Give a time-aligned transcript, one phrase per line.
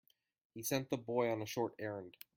[0.55, 2.17] He sent the boy on a short errand.